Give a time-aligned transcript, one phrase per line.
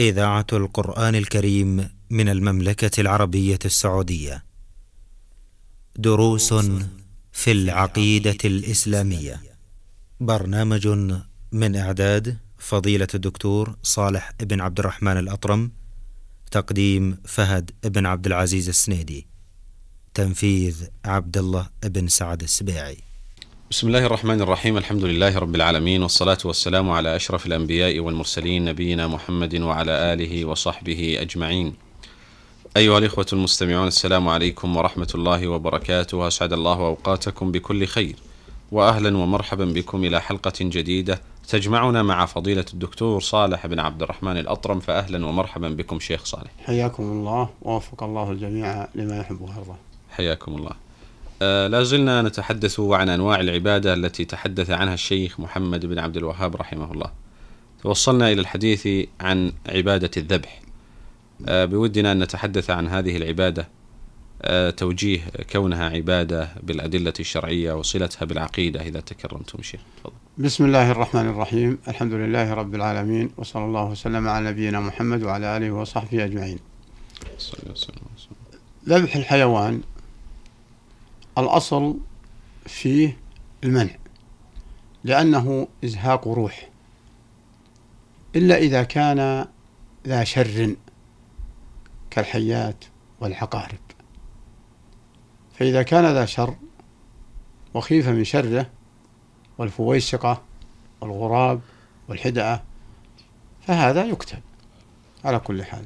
[0.00, 4.44] إذاعة القرآن الكريم من المملكة العربية السعودية.
[5.96, 6.54] دروس
[7.32, 9.40] في العقيدة الإسلامية.
[10.20, 10.88] برنامج
[11.52, 15.72] من إعداد فضيلة الدكتور صالح بن عبد الرحمن الأطرم.
[16.50, 19.26] تقديم فهد بن عبد العزيز السنيدي.
[20.14, 22.96] تنفيذ عبد الله بن سعد السبيعي.
[23.70, 29.06] بسم الله الرحمن الرحيم الحمد لله رب العالمين والصلاة والسلام على أشرف الأنبياء والمرسلين نبينا
[29.06, 31.74] محمد وعلى آله وصحبه أجمعين
[32.76, 38.16] أيها الإخوة المستمعون السلام عليكم ورحمة الله وبركاته أسعد الله أوقاتكم بكل خير
[38.72, 44.80] وأهلا ومرحبا بكم إلى حلقة جديدة تجمعنا مع فضيلة الدكتور صالح بن عبد الرحمن الأطرم
[44.80, 49.76] فأهلا ومرحبا بكم شيخ صالح حياكم الله ووفق الله الجميع لما يحب ويرضى
[50.10, 50.72] حياكم الله
[51.40, 56.92] لا زلنا نتحدث عن أنواع العبادة التي تحدث عنها الشيخ محمد بن عبد الوهاب رحمه
[56.92, 57.12] الله.
[57.82, 58.88] توصلنا إلى الحديث
[59.20, 60.60] عن عبادة الذبح.
[61.48, 63.68] آه، بودنا أن نتحدث عن هذه العبادة
[64.42, 65.20] آه، توجيه
[65.52, 69.80] كونها عبادة بالأدلة الشرعية وصلتها بالعقيدة إذا تكرمتم شيخ.
[70.38, 75.56] بسم الله الرحمن الرحيم، الحمد لله رب العالمين وصلى الله وسلم على نبينا محمد وعلى
[75.56, 76.58] آله وصحبه أجمعين.
[78.88, 79.80] ذبح الحيوان
[81.40, 81.98] الأصل
[82.66, 83.16] فيه
[83.64, 83.94] المنع
[85.04, 86.68] لأنه إزهاق روح
[88.36, 89.46] إلا إذا كان
[90.06, 90.76] ذا شر
[92.10, 92.84] كالحيات
[93.20, 93.78] والعقارب.
[95.54, 96.56] فإذا كان ذا شر
[97.74, 98.70] وخيف من شره
[99.58, 100.42] والفويسقة
[101.00, 101.60] والغراب
[102.08, 102.62] والحدأة
[103.66, 104.40] فهذا يكتب
[105.24, 105.84] على كل حال.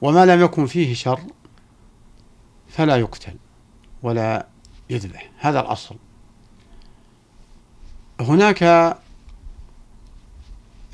[0.00, 1.20] وما لم يكن فيه شر
[2.68, 3.36] فلا يقتل.
[4.02, 4.46] ولا
[4.90, 5.30] يذبح.
[5.38, 5.96] هذا الأصل.
[8.20, 8.62] هناك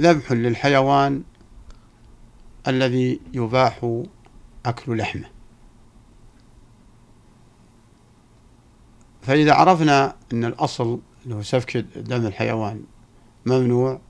[0.01, 1.23] ذبح للحيوان
[2.69, 4.03] الذي يباح
[4.67, 5.29] أكل لحمه.
[9.23, 12.83] فإذا عرفنا أن الأصل اللي هو سفك دم الحيوان
[13.47, 14.01] ممنوع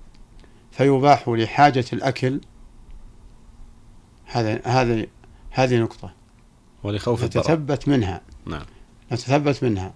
[0.73, 2.41] فيباح لحاجة الأكل
[4.27, 5.07] هذا هذه
[5.51, 6.13] هذه نقطة.
[6.83, 8.21] ولخوف نتثبت منها.
[8.47, 8.65] نعم.
[9.13, 9.95] نتثبت منها.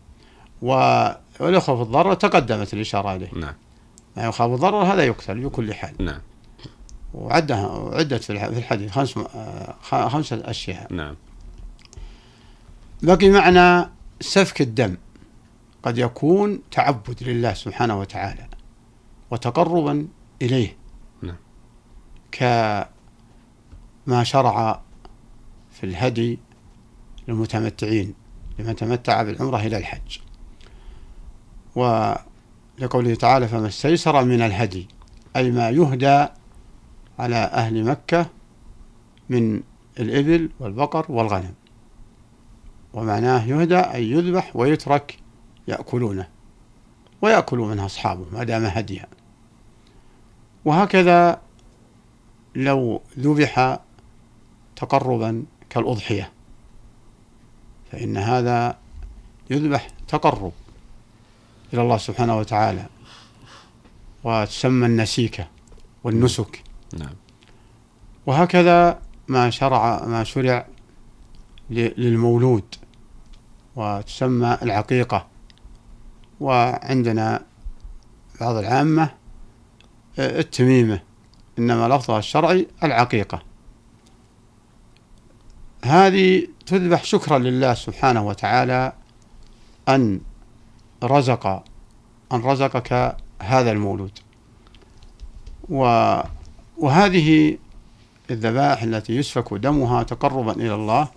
[0.63, 3.55] والإخوة الضرر تقدمت الإشارة إليه نعم.
[4.17, 5.95] ما يخاف الضرر هذا يقتل بكل حال.
[5.99, 6.21] نعم.
[7.15, 9.19] وعدها وعدت في الحديث خمس
[9.83, 10.93] خمسة أشياء.
[10.93, 11.17] نعم.
[13.03, 13.91] بقي معنى
[14.21, 14.97] سفك الدم.
[15.83, 18.49] قد يكون تعبد لله سبحانه وتعالى
[19.31, 20.09] وتقربا
[20.43, 20.77] إليه.
[21.23, 21.37] نعم.
[22.33, 22.87] كما
[24.23, 24.83] شرع
[25.73, 26.39] في الهدي
[27.29, 28.15] للمتمتعين.
[28.61, 30.19] لمن تمتع بالعمرة إلى الحج.
[31.77, 34.89] ولقوله تعالى فما استيسر من الهدي
[35.37, 36.27] أي ما يهدى
[37.19, 38.27] على أهل مكة
[39.29, 39.63] من
[40.01, 41.55] الإبل والبقر والغنم.
[42.95, 45.19] ومعناه يهدى أي يذبح ويترك
[45.69, 46.29] يأكلونه
[47.23, 49.07] ويأكل منها أصحابه ما دام هديا.
[50.65, 51.41] وهكذا
[52.55, 53.79] لو ذبح
[54.77, 56.33] تقربا كالأضحية.
[57.93, 58.79] فإن هذا
[59.51, 60.53] يذبح تقرب
[61.73, 62.87] إلى الله سبحانه وتعالى
[64.25, 65.49] وتسمى النسيكة
[66.05, 66.63] والنسك.
[66.99, 67.15] نعم.
[68.27, 70.67] وهكذا ما شرع ما شرع
[71.71, 72.75] للمولود
[73.77, 75.27] وتسمى العقيقة.
[76.41, 77.43] وعندنا
[78.41, 79.11] بعض العامة
[80.19, 81.01] التميمة
[81.59, 83.43] إنما لفظها الشرعي العقيقة.
[85.85, 88.93] هذه تذبح شكرا لله سبحانه وتعالى
[89.89, 90.21] أن
[91.03, 91.47] رزق
[92.33, 94.19] أن رزقك هذا المولود.
[96.79, 97.59] وهذه
[98.31, 101.09] الذبائح التي يسفك دمها تقربا إلى الله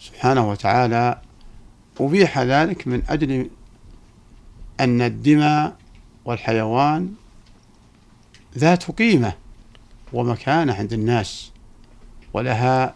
[0.00, 1.20] سبحانه وتعالى
[2.00, 3.50] أبيح ذلك من أجل
[4.80, 5.76] أن الدماء
[6.24, 7.14] والحيوان
[8.58, 9.32] ذات قيمة
[10.12, 11.50] ومكانة عند الناس
[12.32, 12.94] ولها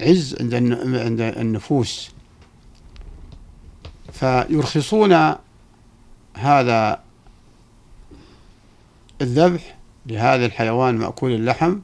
[0.00, 2.10] عز عند عند النفوس.
[4.12, 5.34] فيرخصون
[6.34, 7.00] هذا
[9.20, 9.76] الذبح
[10.06, 11.78] لهذا الحيوان مأكول اللحم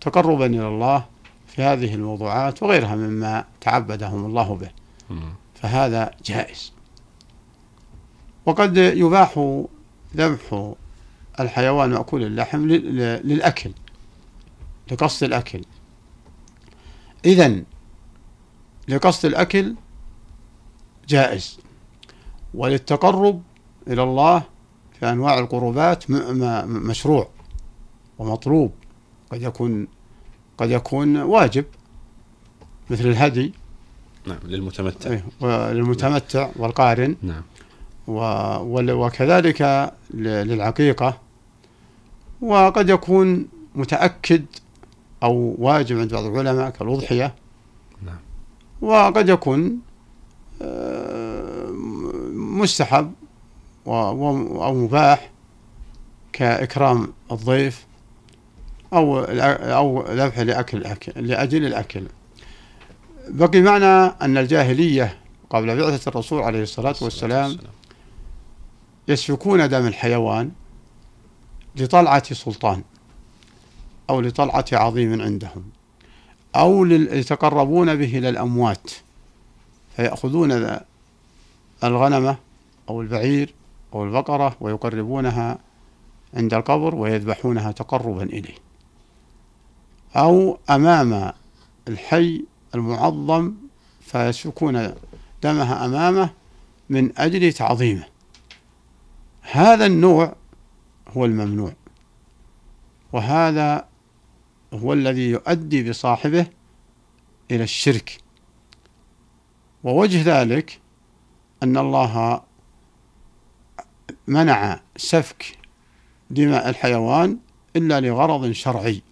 [0.00, 1.04] تقربا إلى الله
[1.46, 4.70] في هذه الموضوعات وغيرها مما تعبدهم الله به.
[5.54, 6.72] فهذا جائز.
[8.46, 9.58] وقد يباح
[10.16, 10.72] ذبح
[11.40, 13.70] الحيوان مأكول اللحم للأكل
[14.92, 15.64] لقصد الأكل.
[17.24, 17.62] إذا
[18.88, 19.74] لقصد الأكل
[21.08, 21.58] جائز
[22.54, 23.42] وللتقرب
[23.88, 24.42] إلى الله
[25.00, 27.28] في أنواع القربات مشروع
[28.18, 28.72] ومطلوب
[29.30, 29.86] قد يكون
[30.58, 31.64] قد يكون واجب
[32.90, 33.52] مثل الهدي.
[34.26, 35.10] نعم للمتمتع.
[35.10, 35.24] إيه،
[35.72, 37.16] للمتمتع والقارن.
[37.22, 37.42] نعم.
[38.08, 41.18] وكذلك للعقيقة.
[42.40, 44.44] وقد يكون متأكد
[45.22, 47.34] أو واجب عند بعض العلماء كالأضحية.
[48.02, 48.18] نعم.
[48.80, 49.78] وقد يكون
[50.62, 51.70] آه،
[52.32, 53.12] مستحب
[53.86, 55.30] أو مباح
[56.32, 57.86] كإكرام الضيف
[58.92, 60.78] أو أو ذبح لأكل
[61.16, 62.06] لأجل الأكل.
[63.28, 65.18] بقي معنا أن الجاهلية
[65.50, 67.58] قبل بعثة الرسول عليه الصلاة والسلام
[69.08, 70.50] يسفكون دم الحيوان
[71.76, 72.82] لطلعة سلطان.
[74.10, 75.64] أو لطلعة عظيم عندهم
[76.56, 78.90] أو يتقربون به إلى الأموات
[79.96, 80.78] فيأخذون
[81.84, 82.36] الغنمة
[82.88, 83.54] أو البعير
[83.94, 85.58] أو البقرة ويقربونها
[86.34, 88.54] عند القبر ويذبحونها تقربا إليه.
[90.16, 91.32] أو أمام
[91.88, 92.44] الحي
[92.74, 93.52] المعظم
[94.00, 94.94] فيسفكون
[95.42, 96.30] دمها أمامه
[96.88, 98.04] من أجل تعظيمه.
[99.42, 100.34] هذا النوع
[101.16, 101.72] هو الممنوع
[103.12, 103.88] وهذا
[104.72, 106.46] هو الذي يؤدي بصاحبه
[107.50, 108.18] إلى الشرك.
[109.84, 110.80] ووجه ذلك
[111.62, 112.42] أن الله
[114.26, 115.58] منع سفك
[116.30, 117.38] دماء الحيوان
[117.76, 119.02] إلا لغرض شرعي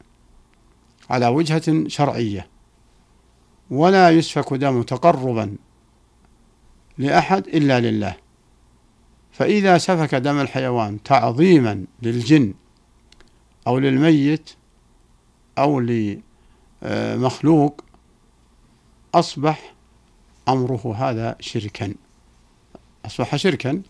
[1.10, 2.48] على وجهة شرعية.
[3.70, 5.56] ولا يسفك دم تقربا
[6.98, 8.16] لأحد إلا لله.
[9.32, 12.54] فإذا سفك دم الحيوان تعظيما للجن
[13.66, 14.50] أو للميت
[15.58, 15.80] أو
[16.82, 17.84] لمخلوق
[19.14, 19.74] أصبح
[20.48, 21.94] أمره هذا شركا.
[23.06, 23.82] أصبح شركا.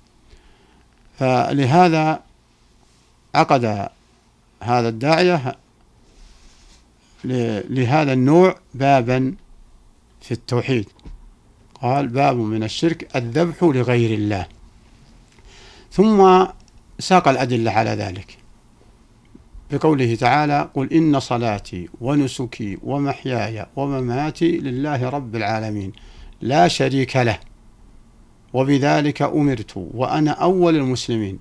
[1.18, 2.22] فلهذا
[3.34, 3.88] عقد
[4.62, 5.56] هذا الداعية
[7.24, 9.34] لهذا النوع بابا
[10.20, 10.88] في التوحيد.
[11.82, 14.46] قال باب من الشرك الذبح لغير الله.
[15.92, 16.46] ثم
[16.98, 18.38] ساق الأدلة على ذلك.
[19.70, 25.92] بقوله تعالى قل إن صلاتي ونسكي ومحياي ومماتي لله رب العالمين
[26.40, 27.38] لا شريك له
[28.52, 31.38] وبذلك أمرت وأنا أول المسلمين.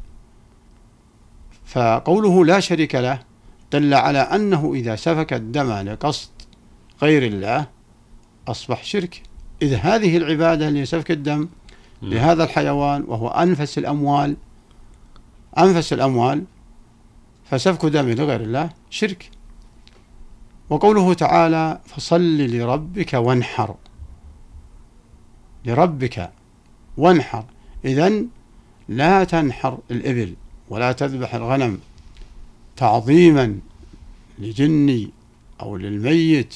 [1.65, 3.19] فقوله لا شريك له
[3.71, 6.29] دل على أنه إذا سفك الدم لقصد
[7.01, 7.67] غير الله
[8.47, 9.21] أصبح شرك.
[9.61, 11.47] إذ هذه العبادة لسفك الدم
[12.01, 14.37] لهذا الحيوان وهو أنفس الأموال
[15.57, 16.43] أنفس الأموال
[17.45, 19.29] فسفك دم لغير الله شرك.
[20.69, 23.75] وقوله تعالى فصل لربك وانحر.
[25.65, 26.31] لربك
[26.97, 27.45] وانحر.
[27.85, 28.11] إذا
[28.89, 30.35] لا تنحر الإبل
[30.69, 31.79] ولا تذبح الغنم
[32.75, 33.59] تعظيما
[34.39, 35.09] لجني
[35.61, 36.55] أو للميت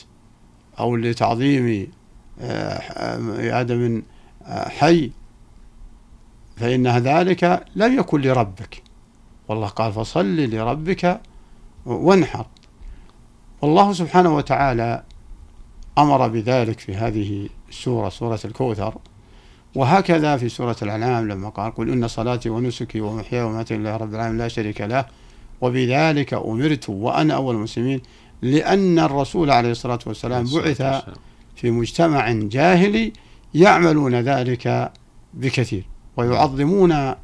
[0.80, 1.92] أو لتعظيم
[2.42, 4.04] آه، آدم
[4.46, 5.12] آه، حي.
[6.58, 8.89] فإن ذلك لم يكن لربك.
[9.50, 11.22] والله قال فصل لربك
[11.86, 12.46] وانحر.
[13.62, 15.04] والله سبحانه وتعالى
[15.98, 18.94] أمر بذلك في هذه السورة سورة الكوثر.
[19.76, 24.38] وهكذا في سورة الأنعام لما قال قل إن صلاتي ونسكي ومحياي ومماتي لله رب العالمين
[24.38, 25.06] لا شريك له.
[25.62, 28.02] وبذلك أمرت وأنا أول المسلمين
[28.42, 31.04] لأن الرسول عليه الصلاة والسلام بعث
[31.56, 33.14] في مجتمع جاهلي
[33.54, 34.92] يعملون ذلك
[35.34, 35.86] بكثير.
[36.18, 37.16] ويعظمون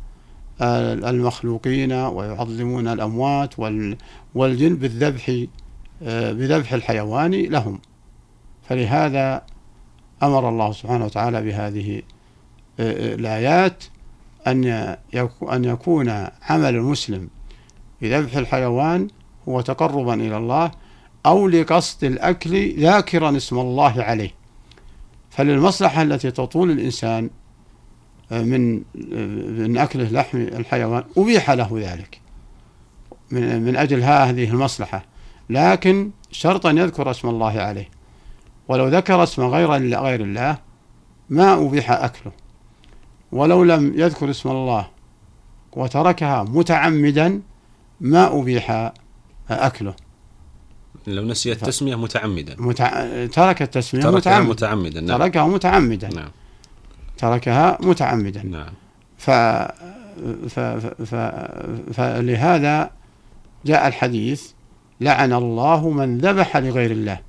[0.61, 3.59] المخلوقين ويعظمون الأموات
[4.35, 5.45] والجن بالذبح
[6.01, 7.79] بذبح الحيوان لهم.
[8.69, 9.43] فلهذا
[10.23, 12.01] أمر الله سبحانه وتعالى بهذه
[12.79, 13.83] الآيات
[14.47, 14.65] أن
[15.51, 16.09] أن يكون
[16.49, 17.29] عمل المسلم
[18.01, 19.07] بذبح الحيوان
[19.49, 20.71] هو تقربا إلى الله
[21.25, 24.31] أو لقصد الأكل ذاكرا اسم الله عليه.
[25.29, 27.44] فللمصلحة التي تطول الإنسان آه،
[28.31, 29.25] من آه،
[29.67, 32.21] من أكله لحم الحيوان أبيح له ذلك.
[33.31, 35.05] من من أجل هذه المصلحة.
[35.49, 37.89] لكن شرط أن يذكر اسم الله عليه.
[38.67, 40.57] ولو ذكر اسم غير غير الله
[41.29, 42.31] ما أبيح أكله.
[43.31, 44.87] ولو لم يذكر اسم الله
[45.73, 47.41] وتركها متعمدا
[48.01, 48.91] ما أبيح
[49.49, 49.93] أكله.
[51.07, 52.55] لو نسي التسمية متعمدا.
[52.59, 53.25] متع...
[53.25, 55.01] ترك التسمية تركها متعمدا, متعمدا.
[55.01, 55.17] نعم.
[55.17, 56.09] تركها متعمدا.
[56.09, 56.29] نعم.
[57.17, 58.43] تركها متعمدا.
[58.43, 58.73] نعم.
[59.17, 59.29] ف...
[60.49, 60.59] ف...
[61.05, 61.15] ف...
[61.93, 62.89] فلهذا
[63.65, 64.51] جاء الحديث
[65.01, 67.19] لعن الله من ذبح لغير الله.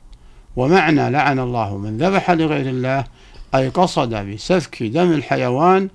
[0.56, 3.04] ومعنى لعن الله من ذبح لغير الله
[3.54, 5.88] أي قصد بسفك دم الحيوان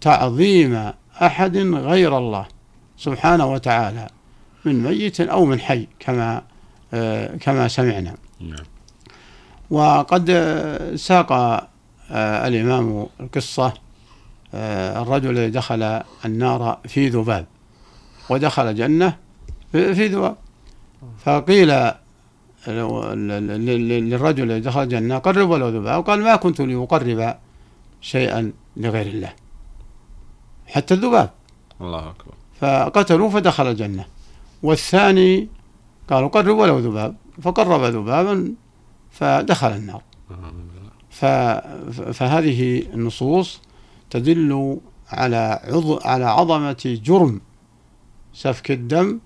[0.00, 2.46] تعظيم أحد غير الله
[2.96, 4.06] سبحانه وتعالى
[4.64, 6.42] من ميت أو من حي كما
[6.94, 8.14] آه، كما سمعنا.
[8.40, 8.66] نعم.
[9.70, 10.30] وقد
[10.94, 11.32] ساق
[12.10, 13.72] الإمام القصة
[14.54, 17.46] آه، الرجل الذي دخل النار في ذباب
[18.30, 19.16] ودخل جنة
[19.72, 20.36] في ذباب.
[21.18, 21.68] فقيل
[24.08, 26.04] للرجل الذي دخل الجنة قرب ولو ذباب.
[26.04, 27.36] قال ما كنت لأقرب
[28.00, 29.32] شيئا لغير الله
[30.66, 31.30] حتى الذباب.
[31.80, 32.34] الله أكبر.
[32.60, 34.04] فقتلوه فدخل الجنة.
[34.62, 35.48] والثاني
[36.10, 37.16] قالوا قرب ولو ذباب.
[37.42, 38.54] فقرب ذبابا
[39.10, 40.02] فدخل النار.
[42.12, 43.60] فهذه النصوص
[44.10, 44.78] تدل
[45.08, 45.60] على
[46.04, 47.40] على عظمة جرم
[48.32, 49.20] سفك الدم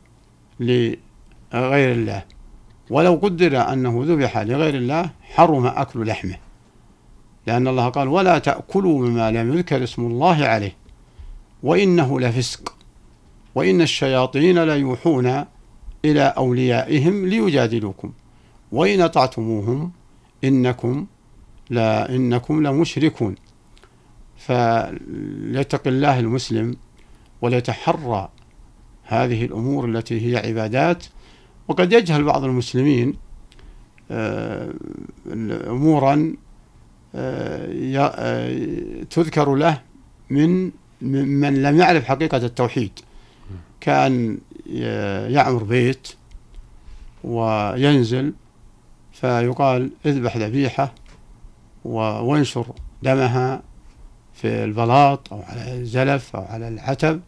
[0.61, 2.25] لغير الله.
[2.90, 6.37] ولو قدر أنه ذبح لغير الله حرم أكل لحمه.
[7.47, 10.76] لأن الله قال ولا تأكلوا مما لم يذكر اسم الله عليه
[11.62, 12.75] وإنه لفسق
[13.54, 15.45] وإن الشياطين ليوحون
[16.04, 18.12] إلى أوليائهم ليجادلوكم
[18.73, 19.92] وإن أطعتموهم
[20.45, 21.07] إنكم
[21.70, 23.34] لا إنكم لمشركون.
[24.37, 26.76] فليتق الله المسلم
[27.42, 28.28] وليتحرى
[29.04, 31.04] هذه الأمور التي هي عبادات.
[31.68, 33.14] وقد يجهل بعض المسلمين
[34.10, 34.72] آه،
[35.66, 36.34] أمورا
[37.14, 39.80] آه، آه، تذكر له
[40.30, 40.70] من
[41.00, 42.92] من لم يعرف حقيقة التوحيد.
[43.80, 44.38] كان
[45.30, 46.08] يعمر بيت
[47.25, 48.32] وينزل
[49.12, 50.94] فيقال اذبح ذبيحة.
[51.85, 52.66] وانشر
[53.02, 53.62] دمها
[54.35, 57.20] في البلاط أو على الزلف أو على العتب.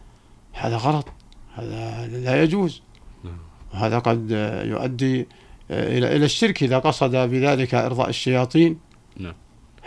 [0.52, 1.06] هذا غلط.
[1.54, 2.82] هذا لا يجوز.
[3.24, 3.38] نعم.
[3.74, 4.30] وهذا قد
[4.64, 5.28] يؤدي
[5.70, 8.78] إلى إلى الشرك إذا قصد بذلك إرضاء الشياطين.
[9.16, 9.34] نعم.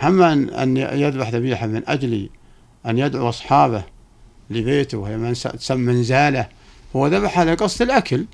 [0.01, 2.29] هم أن يذبح ذبيحة من أجل
[2.85, 3.83] أن يدعو أصحابه
[4.49, 6.47] لبيته وهي من تسمى منزاله.
[6.95, 8.25] هو ذبحها لقصد الأكل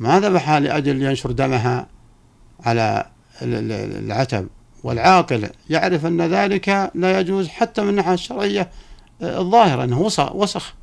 [0.00, 1.86] ما ذبحها لأجل ينشر دمها
[2.60, 3.06] على
[3.42, 4.48] ال- ال- العتب.
[4.84, 8.70] والعاقل يعرف أن ذلك لا يجوز حتى من الناحية الشرعية
[9.22, 10.00] آه، الظاهرة أنه
[10.34, 10.74] وسخ,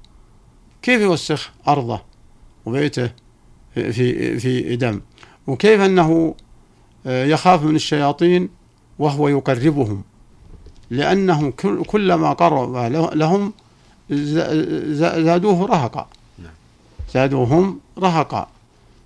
[0.82, 2.02] كيف يوسخ أرضه
[2.66, 3.10] وبيته
[3.74, 3.92] في,
[4.40, 5.02] في, دم؟
[5.48, 6.36] وكيف أنه
[7.06, 8.50] آه، يخاف من الشياطين
[9.00, 10.04] وهو يقربهم؟
[10.90, 13.54] لأنهم كل- كلما قرب له- لهم
[15.24, 16.08] زادوه رهقا.
[16.40, 16.52] نعم.
[17.14, 18.48] زادوهم رهقا.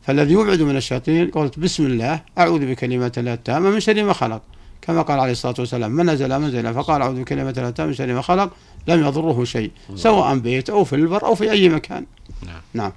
[0.07, 4.41] فالذي يبعد من الشياطين قلت بسم الله أعوذ بكلمات الله التامة من شر ما خلق.
[4.81, 8.13] كما قال عليه الصلاة والسلام من نزل منزلا فقال أعوذ بكلمات الله التامة من شر
[8.13, 8.53] ما خلق
[8.87, 12.05] لم يضره شيء سواء بيت أو في البر أو في أي مكان.
[12.45, 12.61] نعم.
[12.73, 12.91] نعم.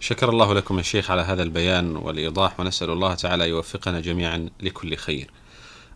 [0.00, 4.96] شكر الله لكم يا شيخ على هذا البيان والإيضاح ونسأل الله تعالى يوفقنا جميعا لكل
[4.96, 5.30] خير.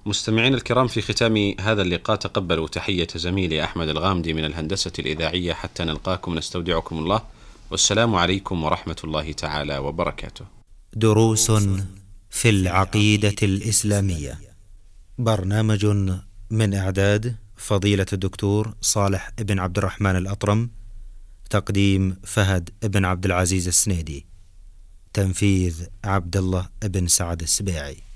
[0.06, 5.84] مستمعين الكرام في ختام هذا اللقاء تقبلوا تحية زميلي أحمد الغامدي من الهندسة الإذاعية حتى
[5.84, 7.22] نلقاكم نستودعكم الله.
[7.70, 10.44] والسلام عليكم ورحمة الله تعالى وبركاته.
[10.92, 11.50] دروس
[12.30, 14.51] في العقيدة الإسلامية.
[15.24, 15.86] برنامج
[16.50, 20.70] من إعداد فضيلة الدكتور صالح بن عبد الرحمن الأطرم
[21.50, 24.26] تقديم فهد بن عبد العزيز السنيدي
[25.12, 28.11] تنفيذ عبد الله بن سعد السبيعي.